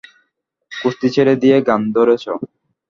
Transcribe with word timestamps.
কুস্তি 0.71 1.07
ছেড়ে 1.15 1.33
দিয়ে 1.41 1.57
গান 1.67 1.81
ধরেছ? 1.95 2.25